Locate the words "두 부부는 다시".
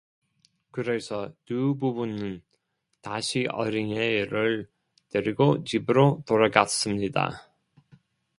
1.45-3.45